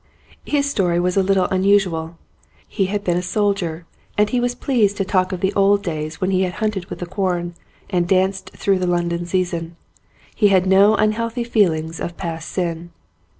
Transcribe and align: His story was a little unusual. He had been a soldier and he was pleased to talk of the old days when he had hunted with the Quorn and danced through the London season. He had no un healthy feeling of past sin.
His 0.45 0.67
story 0.67 0.99
was 0.99 1.15
a 1.15 1.21
little 1.21 1.45
unusual. 1.51 2.17
He 2.67 2.87
had 2.87 3.03
been 3.03 3.17
a 3.17 3.21
soldier 3.21 3.85
and 4.17 4.31
he 4.31 4.39
was 4.39 4.55
pleased 4.55 4.97
to 4.97 5.05
talk 5.05 5.31
of 5.31 5.41
the 5.41 5.53
old 5.53 5.83
days 5.83 6.19
when 6.19 6.31
he 6.31 6.41
had 6.41 6.53
hunted 6.53 6.85
with 6.89 6.97
the 6.97 7.05
Quorn 7.05 7.53
and 7.87 8.07
danced 8.07 8.49
through 8.49 8.79
the 8.79 8.87
London 8.87 9.27
season. 9.27 9.75
He 10.33 10.47
had 10.47 10.65
no 10.65 10.95
un 10.97 11.11
healthy 11.11 11.43
feeling 11.43 11.93
of 11.99 12.17
past 12.17 12.49
sin. 12.49 12.89